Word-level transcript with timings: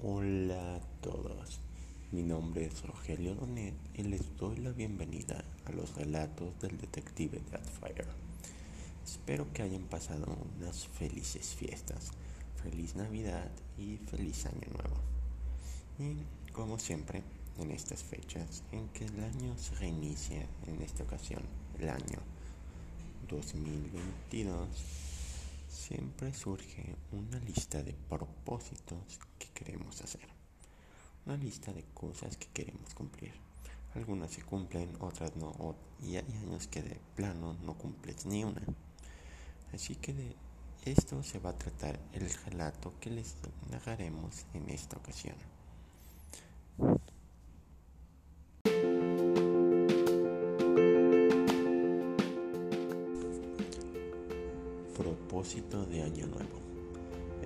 Hola 0.00 0.76
a 0.76 0.80
todos, 1.00 1.58
mi 2.12 2.22
nombre 2.22 2.66
es 2.66 2.86
Rogelio 2.86 3.34
Donet 3.34 3.74
y 3.94 4.04
les 4.04 4.36
doy 4.36 4.58
la 4.58 4.70
bienvenida 4.70 5.42
a 5.64 5.72
los 5.72 5.96
relatos 5.96 6.56
del 6.60 6.78
detective 6.78 7.40
Deadfire. 7.50 8.06
Espero 9.04 9.52
que 9.52 9.62
hayan 9.62 9.82
pasado 9.82 10.38
unas 10.56 10.86
felices 10.86 11.56
fiestas, 11.56 12.12
feliz 12.62 12.94
Navidad 12.94 13.50
y 13.76 13.96
feliz 13.96 14.46
Año 14.46 14.68
Nuevo. 14.72 15.00
Y 15.98 16.52
como 16.52 16.78
siempre, 16.78 17.24
en 17.58 17.72
estas 17.72 18.04
fechas 18.04 18.62
en 18.70 18.88
que 18.90 19.04
el 19.04 19.18
año 19.24 19.58
se 19.58 19.74
reinicia, 19.74 20.46
en 20.68 20.80
esta 20.80 21.02
ocasión 21.02 21.42
el 21.76 21.88
año 21.88 22.20
2022, 23.28 24.68
siempre 25.68 26.32
surge 26.32 26.94
una 27.10 27.40
lista 27.40 27.82
de 27.82 27.94
propósitos 28.08 29.18
queremos 29.58 30.00
hacer. 30.02 30.28
Una 31.26 31.36
lista 31.36 31.72
de 31.72 31.84
cosas 31.92 32.36
que 32.36 32.46
queremos 32.48 32.94
cumplir. 32.94 33.32
Algunas 33.94 34.30
se 34.30 34.42
cumplen, 34.42 34.96
otras 35.00 35.34
no, 35.34 35.74
y 36.00 36.16
hay 36.16 36.32
años 36.44 36.68
que 36.68 36.82
de 36.82 37.00
plano 37.16 37.56
no 37.64 37.74
cumples 37.74 38.24
ni 38.26 38.44
una. 38.44 38.62
Así 39.72 39.96
que 39.96 40.14
de 40.14 40.36
esto 40.84 41.22
se 41.24 41.40
va 41.40 41.50
a 41.50 41.58
tratar 41.58 41.98
el 42.12 42.30
relato 42.46 42.94
que 43.00 43.10
les 43.10 43.34
narraremos 43.70 44.46
en 44.54 44.70
esta 44.70 44.96
ocasión. 44.96 45.34
Propósito 54.96 55.84
de 55.84 56.02
Año 56.02 56.26
Nuevo. 56.28 56.77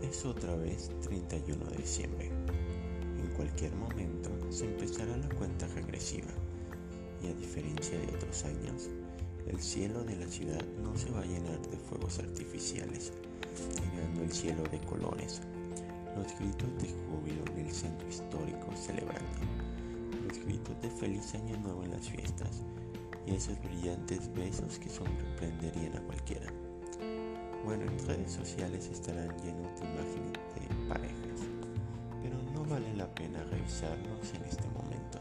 Es 0.02 0.24
otra 0.24 0.55
vez 0.56 0.91
31 1.02 1.65
de 1.65 1.77
diciembre. 1.77 2.27
En 2.27 3.33
cualquier 3.37 3.73
momento 3.77 4.30
se 4.51 4.65
empezará 4.65 5.16
la 5.16 5.29
cuenta 5.37 5.66
regresiva 5.68 6.29
y 7.23 7.29
a 7.29 7.35
diferencia 7.35 7.96
de 7.99 8.09
otros 8.09 8.45
años, 8.45 8.91
el 9.46 9.60
cielo 9.60 10.02
de 10.04 10.16
la 10.16 10.26
ciudad 10.26 10.63
no 10.82 10.96
se 10.96 11.10
va 11.10 11.21
a 11.21 11.26
llenar 11.26 11.60
de 11.71 11.76
fuegos 11.76 12.18
artificiales, 12.18 13.13
llenando 13.80 14.23
el 14.24 14.32
cielo 14.32 14.65
de 14.65 14.80
colores. 14.80 15.41
Los 16.16 16.37
gritos 16.38 16.82
de 16.82 16.88
júbilo 17.07 17.45
en 17.57 17.66
el 17.66 17.73
centro 17.73 18.09
histórico 18.09 18.76
celebrando, 18.76 19.38
los 20.26 20.38
gritos 20.45 20.80
de 20.82 20.91
feliz 20.91 21.35
año 21.35 21.57
nuevo 21.59 21.85
en 21.85 21.93
las 21.93 22.09
fiestas 22.09 22.63
y 23.24 23.35
esos 23.35 23.57
brillantes 23.63 24.32
besos 24.35 24.79
que 24.79 24.91
sorprenderían 24.91 25.96
a 25.96 26.02
cualquiera. 26.02 26.52
Bueno, 27.65 27.85
en 27.85 28.07
redes 28.07 28.32
sociales 28.32 28.88
estarán 28.93 29.29
llenos 29.41 29.80
de 29.80 29.87
en 33.80 34.45
este 34.45 34.68
momento. 34.68 35.18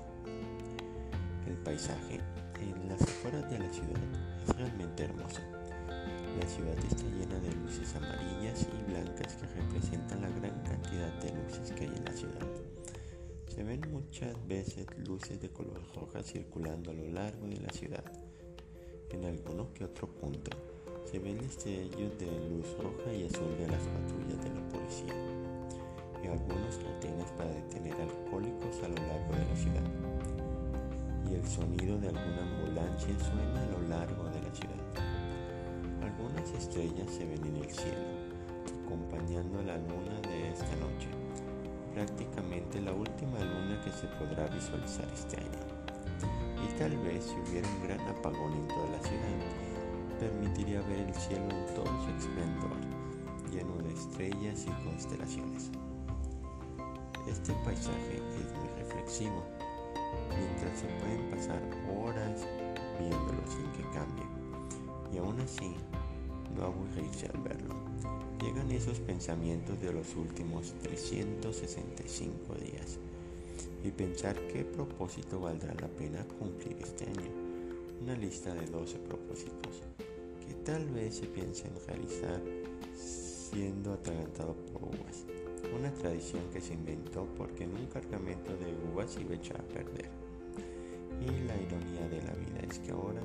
El 1.47 1.55
paisaje 1.63 2.19
en 2.59 2.89
las 2.89 3.01
afueras 3.01 3.49
de 3.49 3.59
la 3.59 3.69
ciudad 3.69 4.01
es 4.43 4.55
realmente 4.57 5.03
hermoso. 5.03 5.39
La 6.37 6.47
ciudad 6.47 6.77
está 6.77 7.03
llena 7.03 7.39
de 7.39 7.55
luces 7.55 7.95
amarillas 7.95 8.67
y 8.67 8.91
blancas 8.91 9.35
que 9.35 9.47
representan 9.47 10.21
la 10.21 10.29
gran 10.29 10.61
cantidad 10.63 11.13
de 11.21 11.33
luces 11.33 11.71
que 11.71 11.85
hay 11.85 11.95
en 11.95 12.05
la 12.05 12.11
ciudad. 12.11 12.47
Se 13.47 13.63
ven 13.63 13.81
muchas 13.89 14.35
veces 14.47 14.85
luces 14.97 15.39
de 15.39 15.49
color 15.49 15.81
roja 15.95 16.21
circulando 16.21 16.91
a 16.91 16.93
lo 16.93 17.07
largo 17.07 17.47
de 17.47 17.57
la 17.57 17.69
ciudad. 17.69 18.03
En 19.11 19.25
alguno 19.25 19.73
que 19.73 19.85
otro 19.85 20.07
punto 20.07 20.51
se 21.09 21.19
ven 21.19 21.37
destellos 21.37 22.17
de 22.19 22.49
luz 22.49 22.67
roja 22.77 23.13
y 23.13 23.25
azul 23.25 23.57
de 23.57 23.67
las 23.67 23.81
patrullas 23.81 24.43
de 24.43 24.49
la 24.49 24.69
policía 24.69 25.40
algunos 26.31 26.81
retenes 26.81 27.29
para 27.37 27.51
detener 27.51 27.93
alcohólicos 27.99 28.83
a 28.83 28.87
lo 28.87 28.95
largo 28.95 29.33
de 29.35 29.45
la 29.45 29.55
ciudad. 29.55 29.87
Y 31.29 31.35
el 31.35 31.47
sonido 31.47 31.97
de 31.99 32.07
alguna 32.07 32.41
ambulancia 32.41 33.15
suena 33.19 33.61
a 33.61 33.71
lo 33.71 33.87
largo 33.87 34.23
de 34.25 34.41
la 34.41 34.55
ciudad. 34.55 34.81
Algunas 36.01 36.49
estrellas 36.51 37.09
se 37.11 37.25
ven 37.25 37.45
en 37.45 37.55
el 37.57 37.69
cielo, 37.69 38.07
acompañando 38.85 39.61
la 39.63 39.77
luna 39.77 40.19
de 40.23 40.51
esta 40.51 40.75
noche, 40.77 41.07
prácticamente 41.93 42.81
la 42.81 42.93
última 42.93 43.39
luna 43.39 43.79
que 43.83 43.91
se 43.91 44.07
podrá 44.19 44.47
visualizar 44.47 45.07
este 45.13 45.37
año. 45.37 45.61
Y 46.63 46.79
tal 46.79 46.97
vez 46.97 47.25
si 47.25 47.35
hubiera 47.39 47.67
un 47.67 47.83
gran 47.83 48.01
apagón 48.07 48.53
en 48.53 48.67
toda 48.67 48.89
la 48.89 48.99
ciudad, 48.99 49.71
permitiría 50.19 50.81
ver 50.81 50.99
el 50.99 51.15
cielo 51.15 51.49
en 51.49 51.75
todo 51.75 51.87
su 52.03 52.09
esplendor, 52.17 52.77
lleno 53.51 53.75
de 53.77 53.93
estrellas 53.93 54.65
y 54.67 54.85
constelaciones. 54.85 55.71
Este 57.31 57.53
paisaje 57.65 58.17
es 58.17 58.57
muy 58.57 58.67
reflexivo, 58.77 59.43
mientras 60.37 60.79
se 60.79 60.87
pueden 60.99 61.29
pasar 61.31 61.61
horas 61.89 62.45
viéndolo 62.99 63.41
sin 63.47 63.71
que 63.71 63.83
cambie, 63.93 64.25
y 65.13 65.17
aún 65.17 65.39
así 65.39 65.75
no 66.55 66.65
aburrirse 66.65 67.27
al 67.27 67.41
verlo. 67.41 67.75
Llegan 68.41 68.71
esos 68.71 68.99
pensamientos 68.99 69.79
de 69.81 69.93
los 69.93 70.15
últimos 70.15 70.73
365 70.83 72.55
días 72.55 72.99
y 73.83 73.91
pensar 73.91 74.35
qué 74.47 74.63
propósito 74.63 75.39
valdrá 75.39 75.73
la 75.75 75.87
pena 75.87 76.25
cumplir 76.39 76.77
este 76.81 77.05
año. 77.05 77.31
Una 78.01 78.15
lista 78.15 78.53
de 78.53 78.65
12 78.65 78.97
propósitos 78.99 79.81
tal 80.63 80.87
vez 80.89 81.15
se 81.15 81.25
piense 81.27 81.67
en 81.67 81.73
realizar 81.87 82.41
siendo 83.51 83.91
atragantado 83.93 84.55
por 84.71 84.83
uvas, 84.83 85.25
una 85.77 85.91
tradición 85.93 86.41
que 86.53 86.61
se 86.61 86.73
inventó 86.73 87.27
porque 87.37 87.65
en 87.65 87.75
un 87.75 87.85
cargamento 87.87 88.55
de 88.55 88.73
uvas 88.91 89.17
iba 89.19 89.31
a 89.31 89.35
echar 89.35 89.59
a 89.59 89.73
perder. 89.73 90.09
Y 91.19 91.47
la 91.47 91.55
ironía 91.57 92.07
de 92.09 92.21
la 92.21 92.33
vida 92.33 92.59
es 92.69 92.79
que 92.79 92.91
ahora 92.91 93.21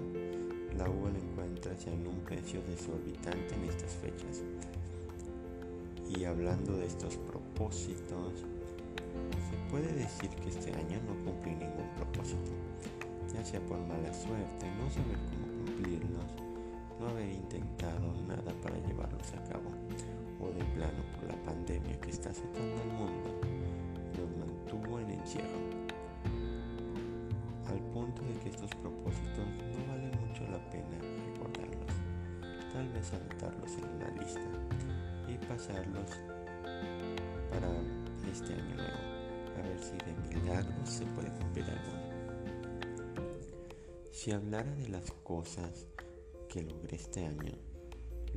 la 0.77 0.91
uva 0.91 1.11
la 1.11 1.19
encuentras 1.19 1.87
en 1.87 2.07
un 2.07 2.19
precio 2.21 2.61
desorbitante 2.69 3.55
en 3.55 3.65
estas 3.65 3.95
fechas. 3.95 4.43
Y 6.09 6.25
hablando 6.25 6.77
de 6.77 6.87
estos 6.87 7.17
propósitos, 7.17 8.33
se 8.41 9.71
puede 9.71 9.93
decir 9.93 10.31
que 10.31 10.49
este 10.49 10.73
año 10.73 11.01
no 11.07 11.25
cumplí 11.25 11.53
ningún 11.53 11.89
propósito, 11.97 12.51
ya 13.33 13.45
sea 13.45 13.61
por 13.61 13.79
mala 13.79 14.13
suerte, 14.13 14.67
no 14.79 14.91
saber 14.91 15.19
cómo 15.31 15.65
cumplirlos, 15.65 16.46
no 17.01 17.09
haber 17.09 17.31
intentado 17.31 18.15
nada 18.27 18.53
para 18.63 18.79
llevarlos 18.87 19.33
a 19.35 19.43
cabo, 19.51 19.71
o 20.41 20.49
de 20.49 20.65
plano 20.75 21.03
por 21.15 21.29
la 21.29 21.37
pandemia 21.43 21.99
que 22.01 22.11
está 22.11 22.31
azotando 22.31 22.83
al 22.83 22.89
mundo, 22.89 23.31
nos 24.17 24.37
mantuvo 24.37 25.01
en 25.01 25.11
encierro. 25.11 25.87
Al 27.69 27.81
punto 27.93 28.23
de 28.23 28.35
que 28.41 28.49
estos 28.51 28.71
propósitos 28.77 29.47
no 29.47 29.93
vale 29.93 30.11
mucho 30.27 30.45
la 30.45 30.59
pena 30.71 30.99
recordarlos, 31.35 31.95
tal 32.73 32.89
vez 32.91 33.13
anotarlos 33.13 33.73
en 33.79 33.85
una 33.97 34.23
lista 34.23 34.49
y 35.29 35.37
pasarlos 35.47 36.11
para 37.51 37.69
este 38.31 38.55
año 38.55 38.75
nuevo, 38.77 38.99
a 39.59 39.63
ver 39.63 39.79
si 39.79 39.97
de 39.99 40.41
milagros 40.41 40.89
se 40.89 41.05
puede 41.07 41.31
cumplir 41.31 41.65
alguno. 41.65 42.07
Si 44.13 44.33
hablara 44.33 44.75
de 44.75 44.89
las 44.89 45.11
cosas 45.23 45.87
logré 46.63 46.97
este 46.97 47.25
año, 47.25 47.53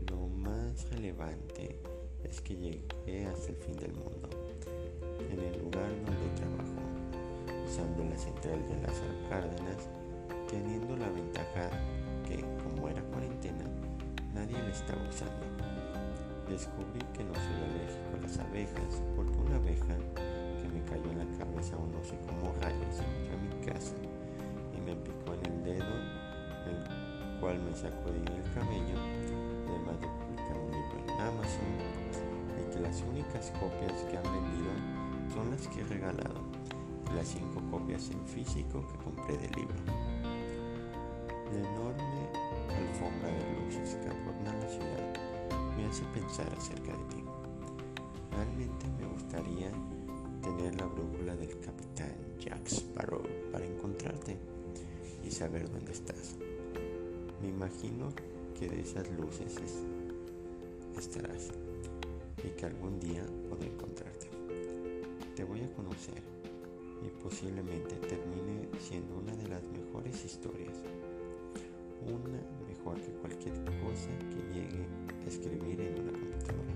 lo 0.09 0.27
más 0.27 0.89
relevante 0.89 1.79
es 2.23 2.41
que 2.41 2.55
llegué 2.55 3.25
hasta 3.25 3.49
el 3.49 3.55
fin 3.57 3.75
del 3.77 3.93
mundo, 3.93 4.29
en 5.29 5.39
el 5.39 5.59
lugar 5.61 5.89
donde 6.05 6.29
trabajo, 6.35 6.79
usando 7.65 8.03
la 8.03 8.17
central 8.17 8.67
de 8.67 8.81
las 8.81 9.01
Cárdenas, 9.29 9.89
teniendo 10.49 10.95
la 10.97 11.09
ventaja 11.09 11.69
que, 12.27 12.43
como 12.63 12.89
era 12.89 13.01
cuarentena, 13.03 13.65
nadie 14.33 14.57
la 14.57 14.69
estaba 14.69 15.01
usando. 15.07 15.45
Descubrí 16.49 16.99
que 17.13 17.23
no 17.23 17.33
soy 17.35 17.61
alérgico 17.69 18.17
a 18.17 18.21
las 18.21 18.39
abejas, 18.39 19.01
porque 19.15 19.37
una 19.37 19.55
abeja 19.57 19.95
que 20.61 20.67
me 20.67 20.83
cayó 20.83 21.11
en 21.11 21.19
la 21.19 21.37
cabeza 21.37 21.77
o 21.77 21.85
no 21.85 22.03
sé 22.03 22.17
cómo 22.25 22.53
rayos 22.59 22.99
entró 22.99 23.37
a 23.37 23.41
mi 23.41 23.65
casa 23.65 23.95
y 24.75 24.81
me 24.81 24.95
picó 24.95 25.33
en 25.35 25.45
el 25.45 25.63
dedo, 25.63 26.18
cual 27.49 27.63
me 27.63 27.73
sacudí 27.73 28.19
el 28.19 28.53
cabello, 28.53 28.99
además 29.67 29.99
de 29.99 30.07
publicar 30.07 30.55
un 30.55 30.69
libro 30.69 30.97
en 31.01 31.09
Amazon, 31.19 31.73
y 32.61 32.71
que 32.71 32.79
las 32.79 33.01
únicas 33.01 33.51
copias 33.59 34.03
que 34.03 34.17
han 34.17 34.23
vendido 34.23 34.69
son 35.33 35.49
las 35.49 35.67
que 35.67 35.81
he 35.81 35.83
regalado, 35.85 36.41
las 37.15 37.27
cinco 37.27 37.59
copias 37.71 38.11
en 38.11 38.23
físico 38.27 38.85
que 38.85 39.03
compré 39.03 39.35
del 39.39 39.49
libro. 39.53 39.73
La 41.51 41.57
enorme 41.57 42.29
alfombra 42.69 43.29
de 43.29 43.65
luces 43.65 43.95
que 43.95 44.09
adorna 44.09 44.53
la 44.53 44.69
ciudad 44.69 45.75
me 45.75 45.87
hace 45.87 46.03
pensar 46.13 46.47
acerca 46.55 46.91
de 46.91 47.03
ti. 47.15 47.23
Realmente 48.29 48.85
me 48.99 49.07
gustaría 49.07 49.71
tener 50.43 50.79
la 50.79 50.85
brújula 50.85 51.35
del 51.35 51.59
capitán 51.61 52.13
Jack 52.37 52.67
Sparrow 52.67 53.23
para 53.51 53.65
encontrarte 53.65 54.37
y 55.25 55.31
saber 55.31 55.67
dónde 55.71 55.93
estás. 55.93 56.37
Me 57.41 57.47
imagino 57.47 58.09
que 58.59 58.67
de 58.67 58.81
esas 58.81 59.09
luces 59.11 59.55
estarás 60.97 61.51
y 62.43 62.49
que 62.49 62.65
algún 62.65 62.99
día 62.99 63.25
podré 63.49 63.67
encontrarte. 63.67 64.27
Te 65.35 65.45
voy 65.45 65.61
a 65.61 65.73
conocer 65.73 66.21
y 67.01 67.23
posiblemente 67.23 67.95
termine 67.95 68.67
siendo 68.79 69.17
una 69.17 69.33
de 69.35 69.47
las 69.47 69.63
mejores 69.63 70.25
historias. 70.25 70.83
Una 72.05 72.41
mejor 72.67 72.99
que 72.99 73.11
cualquier 73.13 73.55
cosa 73.81 74.09
que 74.29 74.59
llegue 74.59 74.85
a 75.23 75.27
escribir 75.27 75.79
en 75.79 76.01
una 76.01 76.11
computadora. 76.11 76.73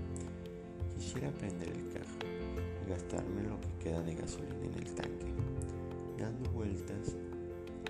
Quisiera 0.96 1.30
prender 1.32 1.68
el 1.68 1.92
carro 1.92 2.16
y 2.86 2.90
gastarme 2.90 3.42
lo 3.42 3.60
que 3.60 3.84
queda 3.84 4.02
de 4.02 4.14
gasolina 4.14 4.64
en 4.64 4.74
el 4.74 4.94
tanque, 4.94 5.32
dando 6.18 6.50
vueltas 6.52 7.16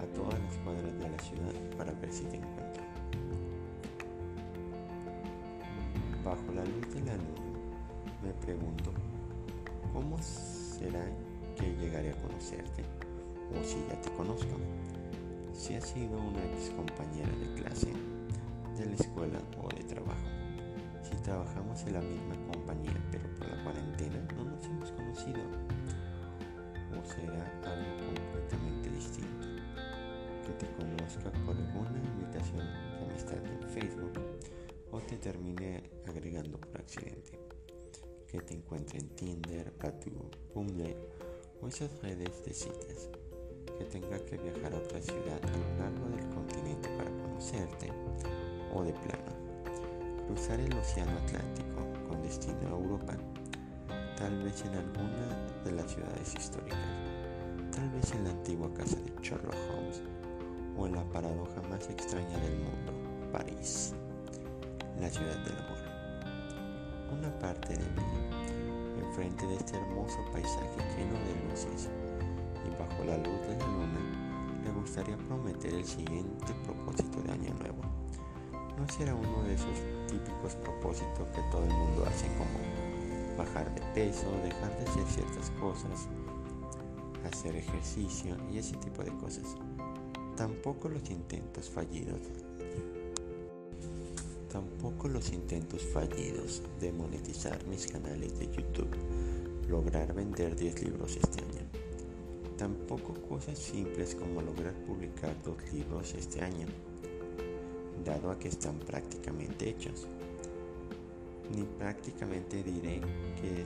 a 0.03 0.07
todas 0.15 0.39
las 0.41 0.57
cuadras 0.59 0.99
de 0.99 1.09
la 1.09 1.19
ciudad 1.19 1.53
para 1.77 1.93
ver 1.93 2.13
si 2.13 2.25
te 2.25 2.37
encuentro. 2.37 2.83
Bajo 6.25 6.53
la 6.55 6.65
luz 6.65 6.95
de 6.95 7.01
la 7.01 7.17
luna, 7.17 7.45
me 8.23 8.33
pregunto, 8.45 8.93
¿cómo 9.93 10.17
será 10.19 11.05
que 11.57 11.75
llegaré 11.77 12.11
a 12.11 12.17
conocerte? 12.23 12.83
O 13.53 13.63
si 13.63 13.77
ya 13.89 14.01
te 14.01 14.11
conozco. 14.13 14.57
Si 15.53 15.75
has 15.75 15.85
sido 15.85 16.19
una 16.19 16.45
ex 16.45 16.71
compañera 16.71 17.31
de 17.37 17.63
clase, 17.63 17.93
de 18.77 18.87
la 18.87 18.95
escuela 18.95 19.39
o 19.63 19.69
de 19.69 19.85
trabajo. 19.85 20.27
Si 21.03 21.15
trabajamos 21.23 21.83
en 21.85 21.93
la 21.93 22.01
misma 22.01 22.35
compañía, 22.53 22.95
pero 23.13 23.29
por 23.37 23.49
la 23.49 23.63
cuarentena 23.63 24.17
no 24.37 24.45
nos 24.45 24.65
hemos 24.65 24.91
conocido. 24.93 25.41
O 26.91 27.05
será 27.05 27.45
algo 27.65 27.97
completamente 27.99 28.91
distinto. 28.91 29.54
Que 30.45 30.53
te 30.53 30.67
conozca 30.75 31.33
por 31.47 31.57
alguna 31.57 31.99
invitación 32.05 32.59
de 32.59 33.07
amistad 33.07 33.39
en 33.47 33.69
Facebook 33.71 34.13
o 34.91 35.01
te 35.01 35.17
termine 35.17 35.83
agregando 36.07 36.59
por 36.59 36.83
accidente. 36.83 37.39
Que 38.31 38.41
te 38.41 38.53
encuentre 38.53 38.99
en 38.99 39.09
Tinder, 39.11 39.73
Badu, 39.81 40.31
Bumble 40.55 40.97
o 41.63 41.69
esas 41.69 41.99
redes 42.03 42.45
de 42.45 42.53
citas. 42.53 43.09
Que 43.79 43.85
tenga 43.87 44.19
que 44.27 44.37
viajar 44.37 44.75
a 44.75 44.77
otra 44.77 45.01
ciudad 45.01 45.41
a 45.43 45.51
lo 45.51 45.79
largo 45.79 46.09
del 46.15 46.29
continente 46.35 46.91
para 46.91 47.11
conocerte 47.11 47.91
o 48.75 48.85
de 48.85 48.93
plano. 48.93 50.27
Cruzar 50.27 50.61
el 50.61 50.75
Océano 50.75 51.19
Atlántico 51.21 52.07
con 52.07 52.23
destino 52.23 52.69
a 52.69 52.71
Europa. 52.71 53.17
Tal 54.19 54.43
vez 54.43 54.63
en 54.67 54.75
alguna 54.75 55.63
de 55.65 55.73
las 55.73 55.91
ciudades 55.91 56.35
históricas. 56.35 56.79
Tal 57.75 57.89
vez 57.91 58.13
en 58.13 58.25
la 58.25 58.31
antigua 58.31 58.73
casa 58.75 58.97
de 58.97 59.23
Sherlock 59.23 59.57
Holmes 59.73 60.03
o 60.77 60.87
en 60.87 60.95
la 60.95 61.05
paradoja 61.05 61.63
más 61.71 61.89
extraña 61.89 62.39
del 62.39 62.57
mundo, 62.57 62.93
París 63.33 63.95
la 65.01 65.11
ciudad 65.11 65.37
del 65.45 65.59
amor. 65.59 65.79
Una 67.13 67.39
parte 67.39 67.75
de 67.75 67.85
mí, 67.85 69.07
enfrente 69.07 69.47
de 69.47 69.57
este 69.57 69.77
hermoso 69.77 70.19
paisaje 70.33 70.77
lleno 70.97 71.13
de 71.13 71.51
luces 71.51 71.91
y 72.65 72.71
bajo 72.81 73.05
la 73.05 73.17
luz 73.19 73.41
de 73.49 73.57
la 73.59 73.67
luna, 73.67 74.63
le 74.65 74.71
gustaría 74.71 75.17
prometer 75.17 75.75
el 75.75 75.85
siguiente 75.85 76.55
propósito 76.65 77.21
de 77.23 77.33
año 77.33 77.55
nuevo. 77.55 77.83
No 78.79 78.89
será 78.89 79.15
uno 79.15 79.43
de 79.43 79.55
esos 79.55 79.79
típicos 80.09 80.55
propósitos 80.57 81.29
que 81.35 81.43
todo 81.51 81.65
el 81.65 81.75
mundo 81.75 82.05
hace 82.07 82.27
como 82.39 83.37
bajar 83.37 83.73
de 83.75 83.83
peso, 83.95 84.31
dejar 84.43 84.77
de 84.79 84.89
hacer 84.89 85.07
ciertas 85.07 85.51
cosas, 85.61 86.09
hacer 87.31 87.57
ejercicio 87.57 88.37
y 88.51 88.59
ese 88.59 88.77
tipo 88.77 89.03
de 89.03 89.11
cosas. 89.19 89.57
Tampoco 90.37 90.89
los 90.89 91.11
intentos 91.11 91.71
fallidos 91.71 92.21
Tampoco 94.55 95.09
los 95.09 95.33
intentos 95.33 95.83
fallidos 95.83 96.63
de 96.79 96.93
monetizar 96.93 97.67
mis 97.67 97.89
canales 97.89 98.39
de 98.39 98.47
YouTube, 98.47 98.97
lograr 99.69 100.15
vender 100.15 100.55
10 100.55 100.85
libros 100.85 101.17
este 101.17 101.41
año. 101.43 101.67
Tampoco 102.57 103.15
cosas 103.29 103.59
simples 103.59 104.15
como 104.15 104.43
lograr 104.43 104.73
publicar 104.87 105.35
dos 105.43 105.57
libros 105.73 106.15
este 106.15 106.41
año, 106.41 106.69
dado 108.05 108.31
a 108.31 108.39
que 108.39 108.47
están 108.47 108.79
prácticamente 108.79 109.71
hechos. 109.71 110.07
Ni 111.53 111.65
prácticamente 111.65 112.63
diré 112.63 113.01
que 113.41 113.65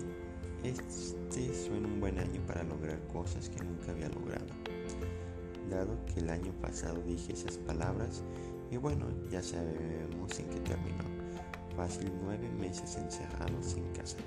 este 0.66 1.54
suena 1.54 1.86
un 1.86 2.00
buen 2.00 2.18
año 2.18 2.40
para 2.46 2.62
lograr 2.62 2.98
cosas 3.08 3.50
que 3.50 3.62
nunca 3.62 3.90
había 3.90 4.08
logrado, 4.08 4.54
dado 5.68 5.98
que 6.06 6.20
el 6.20 6.30
año 6.30 6.52
pasado 6.60 7.00
dije 7.02 7.32
esas 7.32 7.58
palabras 7.58 8.22
y 8.70 8.76
bueno, 8.76 9.06
ya 9.30 9.42
sabemos 9.42 10.38
en 10.38 10.46
qué 10.50 10.60
terminó. 10.60 11.04
Fácil 11.76 12.12
nueve 12.22 12.48
meses 12.58 12.96
encerrados 12.96 13.74
en 13.74 13.84
casa. 13.92 14.18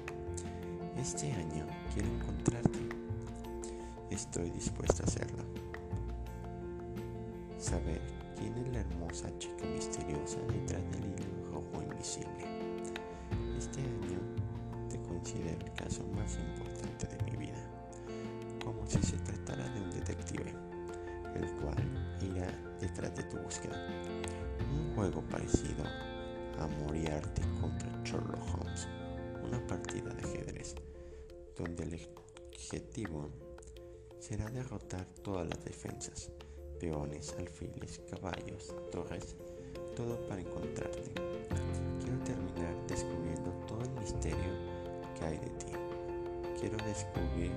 Este 0.97 1.31
año 1.31 1.65
quiero 1.93 2.09
encontrarte. 2.09 2.79
Estoy 4.09 4.49
dispuesta 4.49 5.03
a 5.03 5.07
hacerlo. 5.07 5.43
Saber 7.57 8.01
quién 8.37 8.57
es 8.57 8.73
la 8.73 8.79
hermosa 8.81 9.29
chica 9.37 9.65
misteriosa 9.65 10.37
detrás 10.47 10.81
del 10.91 11.05
hilo 11.05 11.51
rojo 11.51 11.83
invisible. 11.83 12.45
Este 13.57 13.79
año 13.81 14.19
te 14.89 14.99
considero 15.03 15.65
el 15.65 15.73
caso 15.73 16.03
más 16.15 16.37
importante 16.37 17.07
de 17.07 17.31
mi 17.31 17.37
vida, 17.45 17.63
como 18.63 18.85
si 18.87 19.01
se 19.03 19.17
tratara 19.17 19.69
de 19.69 19.81
un 19.81 19.91
detective, 19.91 20.53
el 21.35 21.51
cual 21.57 22.17
irá 22.21 22.47
detrás 22.79 23.15
de 23.15 23.23
tu 23.23 23.37
búsqueda 23.37 23.75
un 24.71 24.95
juego 24.95 25.21
parecido 25.29 25.83
a 26.59 26.67
Moriarty 26.67 27.41
contra 27.59 28.03
Sherlock 28.03 28.55
Holmes, 28.55 28.87
una 29.43 29.65
partida 29.67 30.13
de 30.13 30.27
ajedrez, 30.27 30.75
donde 31.57 31.83
el 31.83 32.09
objetivo 32.53 33.29
será 34.19 34.49
derrotar 34.49 35.05
todas 35.23 35.47
las 35.47 35.63
defensas, 35.65 36.31
peones, 36.79 37.33
alfiles, 37.37 38.01
caballos, 38.09 38.73
torres, 38.91 39.35
todo 39.95 40.19
para 40.27 40.41
encontrarte. 40.41 41.11
Quiero 41.99 42.19
terminar 42.23 42.87
descubriendo 42.87 43.51
todo 43.67 43.81
el 43.81 43.91
misterio 43.91 44.53
que 45.17 45.25
hay 45.25 45.37
de 45.37 45.49
ti. 45.49 45.73
Quiero 46.59 46.77
descubrir 46.85 47.51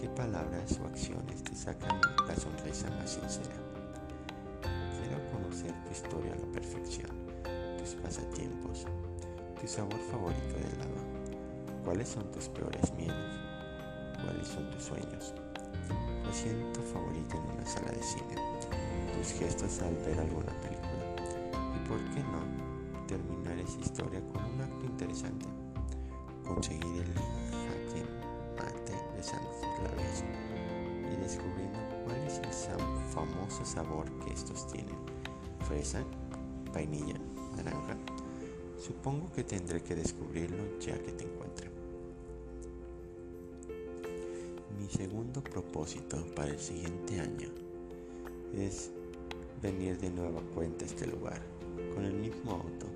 qué 0.00 0.08
palabras 0.08 0.78
o 0.82 0.86
acciones 0.86 1.42
te 1.42 1.54
sacan 1.54 2.00
la 2.26 2.36
sonrisa 2.36 2.90
más 2.90 3.10
sincera. 3.10 3.56
Tu 5.66 5.92
historia 5.92 6.32
a 6.32 6.36
la 6.36 6.52
perfección, 6.52 7.10
tus 7.78 7.94
pasatiempos, 7.94 8.84
tu 9.60 9.66
sabor 9.66 9.98
favorito 10.10 10.54
de 10.54 10.66
helado, 10.74 11.00
cuáles 11.84 12.08
son 12.08 12.30
tus 12.30 12.48
peores 12.48 12.92
miedos, 12.94 13.40
cuáles 14.22 14.46
son 14.46 14.70
tus 14.70 14.84
sueños, 14.84 15.34
tu 16.22 16.28
asiento 16.28 16.80
favorito 16.92 17.36
en 17.36 17.56
una 17.56 17.66
sala 17.66 17.90
de 17.90 18.02
cine, 18.02 18.34
tus 19.16 19.32
gestos 19.32 19.80
al 19.80 19.96
ver 19.96 20.20
alguna 20.20 20.52
película 20.60 21.06
y 21.74 21.88
por 21.88 21.98
qué 22.14 22.20
no 22.20 23.06
terminar 23.06 23.58
esa 23.58 23.80
historia 23.80 24.20
con 24.32 24.44
un 24.44 24.60
acto 24.60 24.84
interesante, 24.84 25.46
conseguir 26.44 27.02
el 27.02 27.45
mate 29.16 29.22
besando 29.22 29.48
tus 29.50 29.82
labios 29.82 30.24
y 31.12 31.16
descubriendo 31.22 31.78
cuál 32.04 32.16
es 32.26 32.38
el 32.38 33.12
famoso 33.12 33.64
sabor 33.64 34.06
que 34.24 34.32
estos 34.32 34.66
tienen 34.68 34.96
fresa, 35.66 36.04
vainilla, 36.72 37.18
naranja. 37.56 37.96
Supongo 38.78 39.32
que 39.32 39.42
tendré 39.42 39.82
que 39.82 39.94
descubrirlo 39.94 40.78
ya 40.78 40.98
que 40.98 41.12
te 41.12 41.24
encuentre. 41.24 41.70
Mi 44.78 44.88
segundo 44.88 45.42
propósito 45.42 46.24
para 46.34 46.50
el 46.50 46.60
siguiente 46.60 47.18
año 47.20 47.48
es 48.54 48.90
venir 49.62 49.98
de 49.98 50.10
nueva 50.10 50.40
cuenta 50.54 50.84
a 50.84 50.88
este 50.88 51.06
lugar, 51.06 51.40
con 51.94 52.04
el 52.04 52.14
mismo 52.14 52.52
auto, 52.52 52.86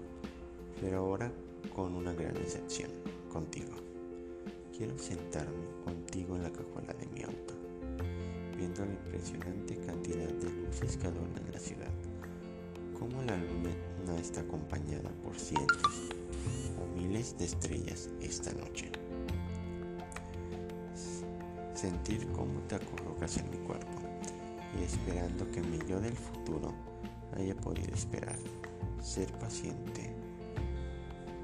pero 0.81 0.99
ahora 0.99 1.33
con 1.75 1.95
una 1.95 2.13
gran 2.13 2.37
excepción, 2.37 2.91
contigo. 3.33 3.90
Quiero 4.81 4.97
sentarme 4.97 5.67
contigo 5.85 6.37
en 6.37 6.43
la 6.43 6.51
cajuela 6.51 6.95
de 6.95 7.07
mi 7.09 7.23
auto, 7.23 7.53
viendo 8.57 8.83
la 8.83 8.93
impresionante 8.93 9.77
cantidad 9.77 10.27
de 10.27 10.51
luces 10.51 10.97
que 10.97 11.07
adornan 11.07 11.53
la 11.53 11.59
ciudad 11.59 11.91
como 12.99 13.21
la 13.25 13.37
luna 13.37 14.19
está 14.19 14.41
acompañada 14.41 15.11
por 15.23 15.39
cientos 15.39 16.09
o 16.81 16.99
miles 16.99 17.37
de 17.37 17.45
estrellas 17.45 18.09
esta 18.23 18.55
noche. 18.55 18.91
Sentir 21.75 22.27
cómo 22.33 22.59
te 22.61 22.77
acurrucas 22.77 23.37
en 23.37 23.51
mi 23.51 23.59
cuerpo 23.59 24.01
y 24.79 24.83
esperando 24.83 25.51
que 25.51 25.61
mi 25.61 25.77
yo 25.87 26.01
del 26.01 26.17
futuro 26.17 26.73
haya 27.37 27.55
podido 27.55 27.93
esperar, 27.93 28.39
ser 29.03 29.31
paciente 29.33 30.11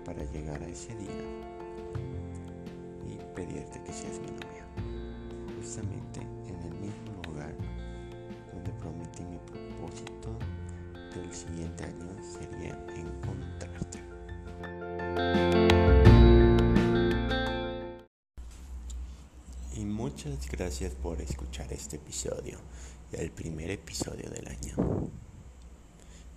para 0.07 0.25
llegar 0.25 0.63
a 0.63 0.69
ese 0.69 0.97
día 0.97 1.56
pedirte 3.37 3.81
que 3.85 3.93
seas 3.93 4.19
mi 4.19 4.33
novia, 4.33 4.67
justamente 5.57 6.21
en 6.21 6.57
el 6.63 6.75
mismo 6.81 7.23
lugar 7.29 7.55
donde 8.53 8.73
prometí 8.81 9.23
mi 9.25 9.39
propósito 9.39 10.37
el 11.15 11.33
siguiente 11.35 11.85
año 11.85 12.07
sería 12.23 12.79
encontrarte. 12.95 14.03
y 19.75 19.85
muchas 19.85 20.49
gracias 20.51 20.95
por 20.95 21.21
escuchar 21.21 21.71
este 21.73 21.97
episodio, 21.97 22.59
el 23.13 23.31
primer 23.31 23.71
episodio 23.71 24.31
del 24.31 24.49
año. 24.49 25.11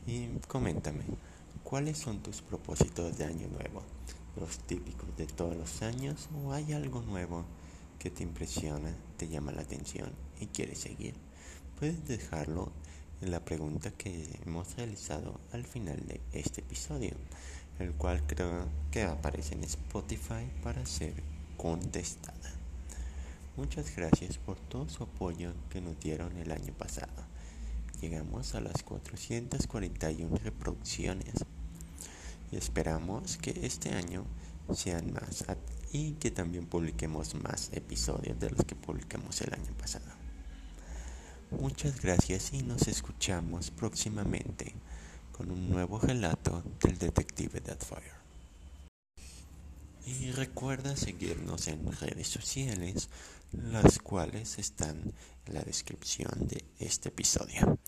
Y 0.05 0.27
coméntame, 0.47 1.05
¿cuáles 1.63 1.97
son 1.97 2.21
tus 2.21 2.41
propósitos 2.41 3.17
de 3.17 3.25
año 3.25 3.47
nuevo? 3.47 3.83
¿Los 4.35 4.59
típicos 4.59 5.15
de 5.17 5.25
todos 5.25 5.55
los 5.55 5.81
años 5.81 6.29
o 6.43 6.53
hay 6.53 6.73
algo 6.73 7.01
nuevo 7.01 7.45
que 7.97 8.09
te 8.09 8.23
impresiona, 8.23 8.93
te 9.17 9.27
llama 9.27 9.51
la 9.51 9.63
atención 9.63 10.11
y 10.39 10.45
quieres 10.47 10.79
seguir? 10.79 11.15
Puedes 11.79 12.07
dejarlo 12.07 12.71
en 13.21 13.31
la 13.31 13.43
pregunta 13.43 13.91
que 13.91 14.39
hemos 14.45 14.75
realizado 14.77 15.39
al 15.51 15.65
final 15.65 16.05
de 16.07 16.21
este 16.31 16.61
episodio, 16.61 17.11
el 17.79 17.91
cual 17.93 18.25
creo 18.27 18.67
que 18.91 19.03
aparece 19.03 19.55
en 19.55 19.63
Spotify 19.63 20.49
para 20.63 20.85
ser 20.85 21.13
contestada. 21.57 22.53
Muchas 23.57 23.93
gracias 23.95 24.37
por 24.37 24.57
todo 24.57 24.87
su 24.87 25.03
apoyo 25.03 25.53
que 25.69 25.81
nos 25.81 25.99
dieron 25.99 26.37
el 26.37 26.51
año 26.51 26.73
pasado. 26.73 27.11
Llegamos 27.99 28.55
a 28.55 28.61
las 28.61 28.83
441 28.83 30.37
reproducciones 30.37 31.43
y 32.51 32.57
esperamos 32.57 33.37
que 33.37 33.51
este 33.65 33.93
año 33.93 34.25
sean 34.73 35.13
más 35.13 35.45
y 35.91 36.13
que 36.13 36.31
también 36.31 36.67
publiquemos 36.67 37.35
más 37.35 37.69
episodios 37.73 38.39
de 38.39 38.51
los 38.51 38.63
que 38.63 38.75
publicamos 38.75 39.41
el 39.41 39.53
año 39.53 39.73
pasado. 39.77 40.05
Muchas 41.51 41.99
gracias 41.99 42.53
y 42.53 42.61
nos 42.61 42.87
escuchamos 42.87 43.71
próximamente 43.71 44.75
con 45.31 45.49
un 45.49 45.69
nuevo 45.69 45.99
relato 45.99 46.63
del 46.83 46.97
detective 46.97 47.59
Deadfire. 47.59 48.19
Y 50.05 50.31
recuerda 50.31 50.95
seguirnos 50.95 51.67
en 51.67 51.91
redes 51.91 52.27
sociales, 52.27 53.09
las 53.51 53.99
cuales 53.99 54.59
están 54.59 55.13
en 55.45 55.53
la 55.53 55.61
descripción 55.61 56.47
de 56.47 56.63
este 56.79 57.09
episodio. 57.09 57.79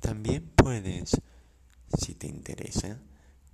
También 0.00 0.50
puedes, 0.54 1.20
si 1.98 2.14
te 2.14 2.26
interesa, 2.26 3.00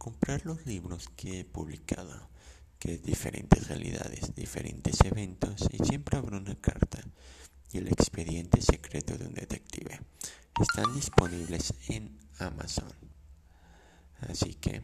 comprar 0.00 0.47
los 0.47 0.64
libros 0.64 1.11
que 1.14 1.40
he 1.40 1.45
publicado, 1.45 2.30
que 2.78 2.95
es 2.95 3.02
diferentes 3.02 3.69
realidades, 3.69 4.35
diferentes 4.35 4.99
eventos 5.02 5.69
y 5.71 5.85
siempre 5.85 6.16
habrá 6.16 6.38
una 6.38 6.54
carta 6.54 7.04
y 7.71 7.78
el 7.78 7.88
expediente 7.88 8.62
secreto 8.62 9.19
de 9.19 9.26
un 9.26 9.35
detective. 9.35 10.00
Están 10.59 10.95
disponibles 10.95 11.75
en 11.88 12.19
Amazon. 12.38 12.90
Así 14.23 14.54
que, 14.54 14.83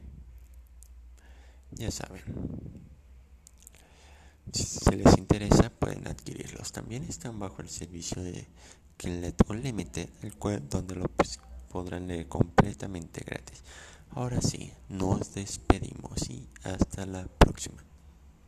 ya 1.70 1.90
saben. 1.90 2.22
Si 4.52 4.96
les 4.96 5.16
interesa, 5.16 5.70
pueden 5.70 6.06
adquirirlos. 6.08 6.72
También 6.72 7.04
están 7.04 7.38
bajo 7.38 7.62
el 7.62 7.70
servicio 7.70 8.22
de 8.22 8.46
Kindle 8.98 9.34
Unlimited, 9.48 10.10
el 10.22 10.36
cual, 10.36 10.68
donde 10.68 10.94
lo 10.94 11.10
podrán 11.70 12.06
leer 12.06 12.28
completamente 12.28 13.22
gratis. 13.24 13.62
Ahora 14.16 14.40
sí, 14.40 14.72
nos 14.88 15.34
despedimos 15.34 16.30
y 16.30 16.48
hasta 16.64 17.04
la 17.04 17.26
próxima. 17.38 17.84